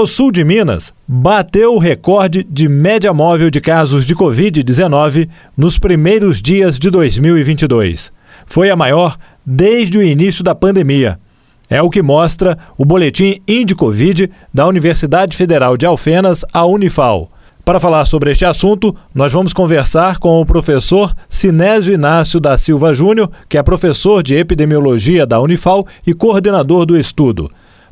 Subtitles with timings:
[0.00, 5.78] O sul de Minas bateu o recorde de média móvel de casos de Covid-19 nos
[5.78, 8.10] primeiros dias de 2022.
[8.46, 11.20] Foi a maior desde o início da pandemia.
[11.68, 17.30] É o que mostra o boletim Indicovid da Universidade Federal de Alfenas, a Unifal.
[17.62, 22.94] Para falar sobre este assunto, nós vamos conversar com o professor Sinésio Inácio da Silva
[22.94, 27.50] Júnior, que é professor de epidemiologia da Unifal e coordenador do estudo.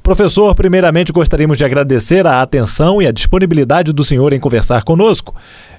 [0.09, 5.37] Professor, primeiramente gostaríamos de agradecer a atenção e a disponibilidade do senhor em conversar conosco.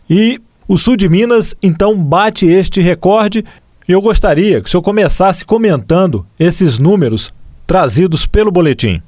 [0.08, 3.44] E o sul de Minas, então, bate este recorde.
[3.88, 7.34] Eu gostaria que o senhor começasse comentando esses números
[7.66, 9.02] trazidos pelo boletim.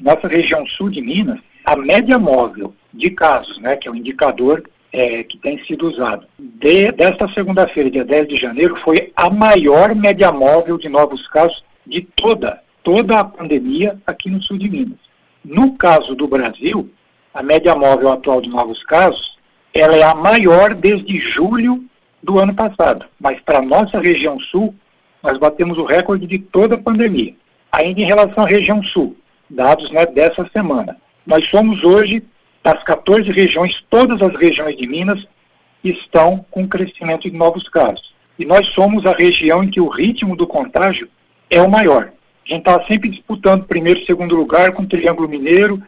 [0.00, 4.64] Nossa região sul de Minas, a média móvel de casos, né, que é o indicador
[4.92, 9.94] é, que tem sido usado, de, desta segunda-feira, dia 10 de janeiro, foi a maior
[9.94, 15.00] média móvel de novos casos de toda toda a pandemia aqui no sul de Minas.
[15.44, 16.88] No caso do Brasil,
[17.34, 19.36] a média móvel atual de novos casos,
[19.74, 21.84] ela é a maior desde julho
[22.22, 23.04] do ano passado.
[23.18, 24.72] Mas para a nossa região sul,
[25.20, 27.34] nós batemos o recorde de toda a pandemia.
[27.72, 29.16] Ainda em relação à região sul,
[29.50, 30.96] dados né, dessa semana.
[31.26, 32.22] Nós somos hoje,
[32.62, 35.26] das 14 regiões, todas as regiões de Minas
[35.82, 38.14] estão com crescimento de novos casos.
[38.38, 41.08] E nós somos a região em que o ritmo do contágio
[41.50, 42.12] é o maior.
[42.46, 45.82] A gente estava sempre disputando primeiro e segundo lugar com o Triângulo Mineiro,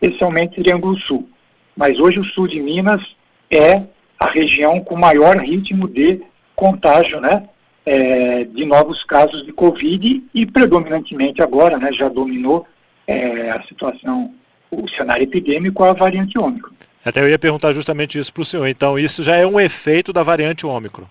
[0.00, 1.28] especialmente Triângulo Sul.
[1.76, 3.04] Mas hoje o sul de Minas
[3.50, 3.82] é
[4.18, 6.22] a região com maior ritmo de
[6.54, 7.48] contágio, né?
[7.84, 12.66] É, de novos casos de Covid e predominantemente agora, né, já dominou
[13.06, 14.32] é, a situação,
[14.70, 16.72] o cenário epidêmico, a variante Ômicron.
[17.04, 18.66] Até eu ia perguntar justamente isso para o senhor.
[18.68, 21.04] Então, isso já é um efeito da variante Ômicron?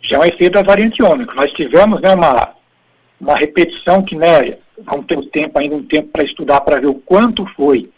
[0.00, 1.34] Já é um efeito da variante Ômicron.
[1.34, 2.53] Nós tivemos né, uma,
[3.24, 6.88] uma repetição que, né, vamos ter o tempo, ainda um tempo para estudar para ver
[6.88, 7.88] o quanto foi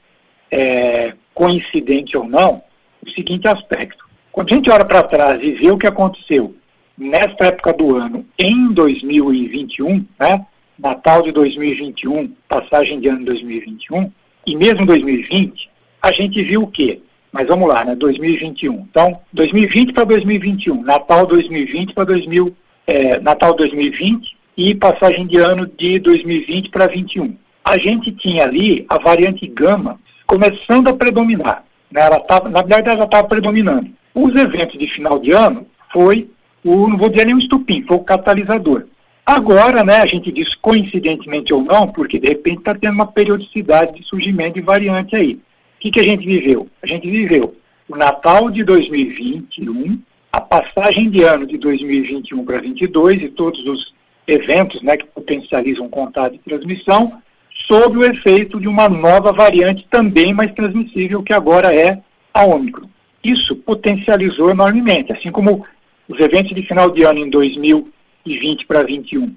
[0.51, 2.63] é, coincidente ou não,
[3.05, 4.05] o seguinte aspecto.
[4.31, 6.55] Quando a gente olha para trás e vê o que aconteceu
[6.97, 10.47] nesta época do ano, em 2021, né,
[10.79, 14.13] Natal de 2021, passagem de ano de 2021,
[14.47, 15.69] e mesmo 2020,
[16.01, 17.01] a gente viu o quê?
[17.33, 18.87] Mas vamos lá, né, 2021.
[18.91, 22.57] Então, 2020 para 2021, Natal 2020 para 2000,
[22.87, 27.37] é, Natal 2020 e passagem de ano de 2020 para 2021.
[27.65, 31.65] A gente tinha ali a variante gama começando a predominar.
[31.91, 32.01] Né?
[32.01, 33.91] Ela tava, na verdade, ela estava predominando.
[34.15, 36.31] Os eventos de final de ano foi
[36.65, 38.87] o, não vou dizer nem um estupim, foi o catalisador.
[39.25, 43.95] Agora, né, a gente diz coincidentemente ou não, porque de repente está tendo uma periodicidade
[43.95, 45.35] de surgimento de variante aí.
[45.35, 46.69] O que, que a gente viveu?
[46.83, 47.55] A gente viveu
[47.89, 50.01] o Natal de 2021,
[50.33, 53.96] a passagem de ano de 2021 para 2022 e todos os
[54.27, 57.21] eventos né, que potencializam contato e transmissão,
[57.67, 62.01] sob o efeito de uma nova variante também mais transmissível, que agora é
[62.33, 62.89] a Ômicron.
[63.25, 65.65] Isso potencializou enormemente, assim como
[66.09, 69.35] os eventos de final de ano em 2020 para 2021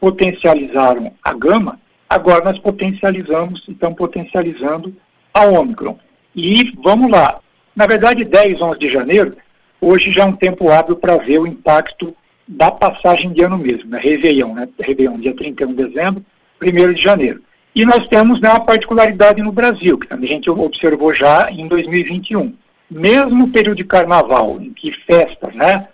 [0.00, 1.78] potencializaram a gama,
[2.08, 4.96] agora nós potencializamos, estamos potencializando
[5.32, 5.98] a Ômicron.
[6.34, 7.38] E vamos lá,
[7.76, 9.36] na verdade 10, 11 de janeiro,
[9.80, 12.16] hoje já é um tempo hábil para ver o impacto
[12.50, 14.00] da passagem de ano mesmo, né?
[14.02, 14.68] Réveillon, né?
[14.80, 16.24] Réveillon, dia 31 de dezembro,
[16.60, 17.40] 1 de janeiro.
[17.72, 22.52] E nós temos né, uma particularidade no Brasil, que a gente observou já em 2021.
[22.90, 25.86] Mesmo período de carnaval, em que festas né,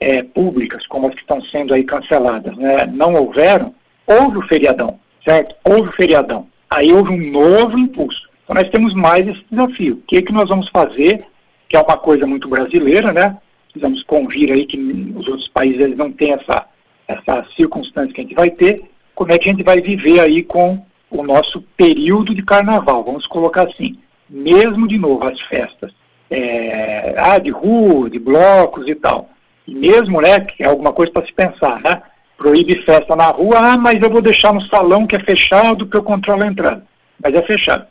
[0.00, 3.72] é, públicas, como as que estão sendo aí canceladas, né, não houveram,
[4.04, 5.54] houve o feriadão, certo?
[5.64, 6.48] Houve o feriadão.
[6.68, 8.28] Aí houve um novo impulso.
[8.42, 9.94] Então nós temos mais esse desafio.
[9.94, 11.24] O que, é que nós vamos fazer,
[11.68, 13.36] que é uma coisa muito brasileira, né?
[13.72, 14.78] Precisamos convir aí que
[15.16, 16.66] os outros países eles não têm essa,
[17.08, 18.82] essa circunstância que a gente vai ter,
[19.14, 23.26] como é que a gente vai viver aí com o nosso período de carnaval, vamos
[23.26, 25.92] colocar assim, mesmo de novo as festas,
[26.30, 29.30] é, ah, de rua, de blocos e tal,
[29.66, 32.02] e mesmo, né, que é alguma coisa para se pensar, né,
[32.36, 35.96] proíbe festa na rua, ah, mas eu vou deixar no salão que é fechado que
[35.96, 36.84] eu controlo a entrada,
[37.22, 37.86] mas é fechado.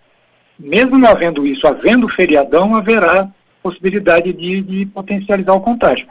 [0.59, 3.27] Mesmo não havendo isso, havendo feriadão, haverá
[3.61, 6.07] possibilidade de, de potencializar o contágio.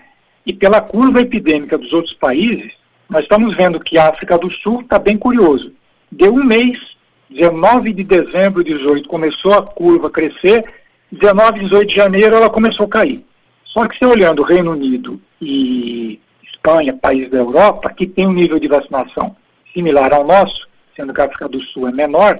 [0.47, 2.73] E pela curva epidêmica dos outros países,
[3.09, 5.73] nós estamos vendo que a África do Sul está bem curioso.
[6.11, 6.79] Deu um mês,
[7.29, 10.65] 19 de dezembro de 18 começou a curva a crescer,
[11.13, 13.25] 19 e 18 de janeiro ela começou a cair.
[13.65, 18.59] Só que se olhando Reino Unido e Espanha, países da Europa, que tem um nível
[18.59, 19.37] de vacinação
[19.73, 22.39] similar ao nosso, sendo que a África do Sul é menor,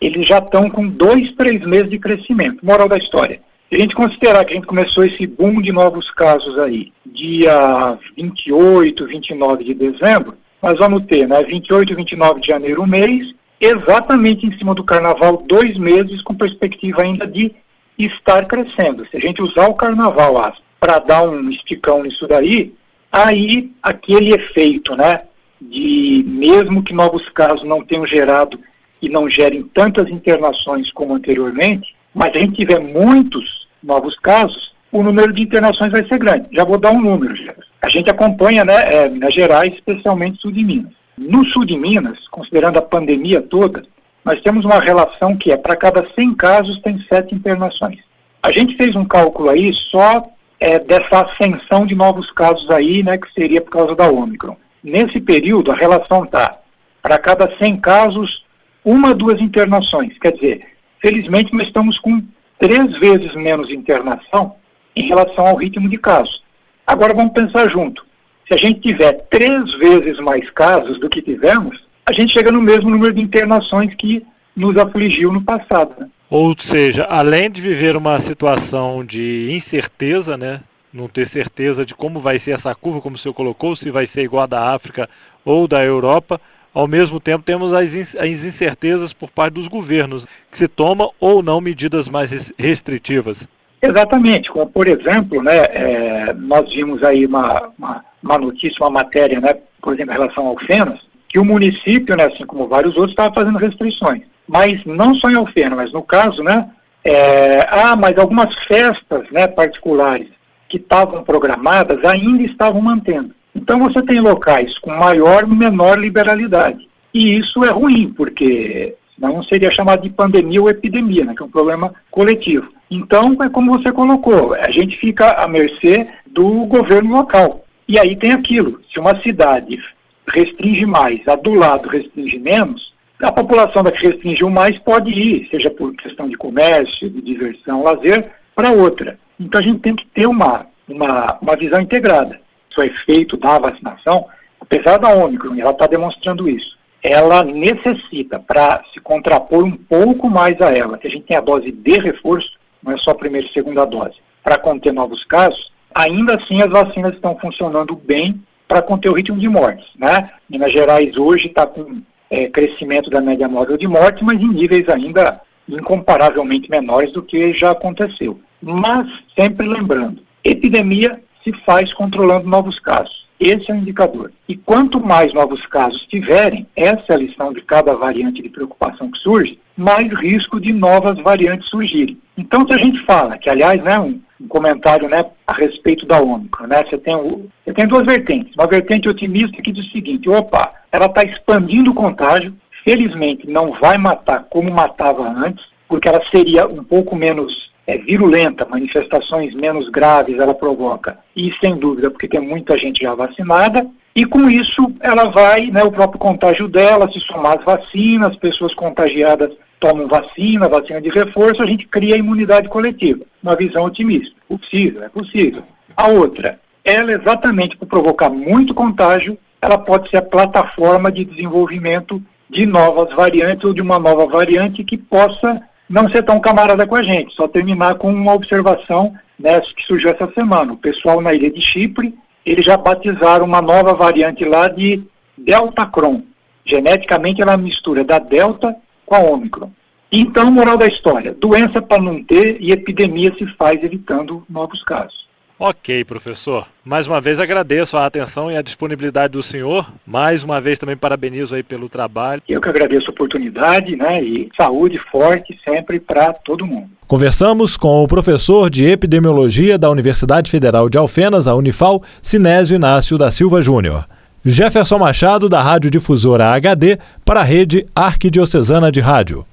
[0.00, 2.64] eles já estão com dois, três meses de crescimento.
[2.64, 3.40] Moral da história.
[3.70, 7.96] Se a gente considerar que a gente começou esse boom de novos casos aí, dia
[8.16, 13.32] 28, 29 de dezembro, nós vamos ter, né, 28 e 29 de janeiro um mês,
[13.60, 17.54] exatamente em cima do carnaval, dois meses com perspectiva ainda de
[17.96, 19.06] estar crescendo.
[19.08, 22.74] Se a gente usar o carnaval para dar um esticão nisso daí,
[23.12, 25.20] aí aquele efeito, né,
[25.62, 28.58] de mesmo que novos casos não tenham gerado
[29.00, 35.02] e não gerem tantas internações como anteriormente, mas a gente tiver muitos novos casos, o
[35.02, 36.48] número de internações vai ser grande.
[36.52, 37.34] Já vou dar um número.
[37.80, 40.92] A gente acompanha né, é, Minas Gerais, especialmente sul de Minas.
[41.16, 43.82] No sul de Minas, considerando a pandemia toda,
[44.24, 47.98] nós temos uma relação que é para cada 100 casos tem 7 internações.
[48.42, 50.22] A gente fez um cálculo aí só
[50.58, 54.56] é, dessa ascensão de novos casos aí, né, que seria por causa da Ômicron.
[54.82, 56.58] Nesse período, a relação está
[57.02, 58.44] para cada 100 casos,
[58.84, 60.18] uma, duas internações.
[60.18, 60.66] Quer dizer,
[61.00, 62.22] felizmente nós estamos com
[62.60, 64.54] três vezes menos internação
[64.94, 66.42] em relação ao ritmo de casos.
[66.86, 68.06] Agora vamos pensar junto.
[68.46, 72.60] Se a gente tiver três vezes mais casos do que tivemos, a gente chega no
[72.60, 74.24] mesmo número de internações que
[74.54, 75.94] nos afligiu no passado.
[75.98, 76.08] Né?
[76.28, 80.60] Ou seja, além de viver uma situação de incerteza, né?
[80.92, 84.06] Não ter certeza de como vai ser essa curva, como o senhor colocou, se vai
[84.06, 85.08] ser igual a da África
[85.44, 86.40] ou da Europa,
[86.72, 91.60] ao mesmo tempo temos as incertezas por parte dos governos, que se tomam ou não
[91.60, 93.46] medidas mais restritivas.
[93.82, 99.40] Exatamente, como por exemplo, né, é, nós vimos aí uma, uma, uma, notícia, uma matéria,
[99.40, 103.12] né, por exemplo, em relação ao Fenas, que o município, né, assim como vários outros,
[103.12, 104.22] estava fazendo restrições.
[104.46, 106.68] Mas não só em Alfena, mas no caso, né,
[107.02, 110.28] é, ah, mas algumas festas né, particulares
[110.68, 113.34] que estavam programadas ainda estavam mantendo.
[113.60, 116.88] Então você tem locais com maior ou menor liberalidade.
[117.12, 121.44] E isso é ruim, porque não seria chamado de pandemia ou epidemia, né, que é
[121.44, 122.72] um problema coletivo.
[122.90, 127.64] Então, é como você colocou, a gente fica à mercê do governo local.
[127.86, 129.78] E aí tem aquilo, se uma cidade
[130.26, 135.48] restringe mais, a do lado restringe menos, a população da que restringiu mais pode ir,
[135.50, 139.18] seja por questão de comércio, de diversão, lazer, para outra.
[139.38, 142.39] Então a gente tem que ter uma, uma, uma visão integrada
[142.78, 144.26] o efeito da vacinação,
[144.60, 150.60] apesar da Ômicron, ela está demonstrando isso, ela necessita, para se contrapor um pouco mais
[150.60, 152.52] a ela, que a gente tem a dose de reforço,
[152.82, 156.70] não é só a primeira e segunda dose, para conter novos casos, ainda assim as
[156.70, 159.86] vacinas estão funcionando bem para conter o ritmo de mortes.
[159.98, 160.30] Né?
[160.48, 164.88] Minas Gerais hoje está com é, crescimento da média móvel de mortes, mas em níveis
[164.88, 168.40] ainda incomparavelmente menores do que já aconteceu.
[168.62, 169.06] Mas,
[169.36, 173.20] sempre lembrando, epidemia se faz controlando novos casos.
[173.40, 174.30] Esse é o indicador.
[174.46, 179.10] E quanto mais novos casos tiverem, essa é a lição de cada variante de preocupação
[179.10, 182.18] que surge, mais risco de novas variantes surgirem.
[182.36, 186.20] Então, se a gente fala, que aliás, né, um, um comentário né, a respeito da
[186.20, 188.54] Ômicron, né, você, tem o, você tem duas vertentes.
[188.54, 192.54] Uma vertente otimista que diz o seguinte, opa, ela está expandindo o contágio,
[192.84, 198.66] felizmente não vai matar como matava antes, porque ela seria um pouco menos é, virulenta,
[198.68, 201.18] manifestações menos graves ela provoca.
[201.40, 203.86] E sem dúvida, porque tem muita gente já vacinada.
[204.14, 208.74] E com isso ela vai, né, o próprio contágio dela, se somar as vacinas, pessoas
[208.74, 213.24] contagiadas tomam vacina, vacina de reforço, a gente cria a imunidade coletiva.
[213.42, 214.36] Uma visão otimista.
[214.46, 215.62] Possível, é possível.
[215.96, 222.22] A outra, ela exatamente por provocar muito contágio, ela pode ser a plataforma de desenvolvimento
[222.50, 226.94] de novas variantes ou de uma nova variante que possa não ser tão camarada com
[226.94, 230.72] a gente, só terminar com uma observação né, que surgiu essa semana.
[230.72, 232.14] O pessoal na ilha de Chipre,
[232.46, 235.02] eles já batizaram uma nova variante lá de
[235.36, 236.22] Delta Cron.
[236.64, 239.72] Geneticamente ela mistura da Delta com a Omicron.
[240.12, 245.28] Então, moral da história, doença para não ter e epidemia se faz evitando novos casos.
[245.62, 246.66] Ok, professor.
[246.82, 249.92] Mais uma vez agradeço a atenção e a disponibilidade do senhor.
[250.06, 252.40] Mais uma vez também parabenizo aí pelo trabalho.
[252.48, 254.22] Eu que agradeço a oportunidade, né?
[254.22, 256.88] E saúde forte sempre para todo mundo.
[257.06, 263.18] Conversamos com o professor de epidemiologia da Universidade Federal de Alfenas, a Unifal, Sinésio Inácio
[263.18, 264.08] da Silva Júnior.
[264.42, 269.44] Jefferson Machado, da Rádio Difusora HD, para a rede Arquidiocesana de Rádio.